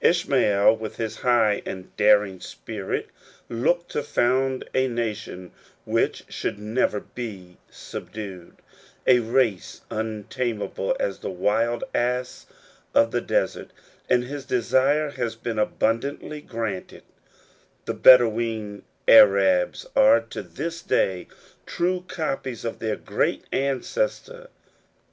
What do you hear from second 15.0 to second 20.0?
has been abundantly granted: the Bedaween Arabs